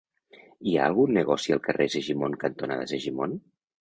[0.69, 3.37] Hi ha algun negoci al carrer Segimon cantonada Segimon?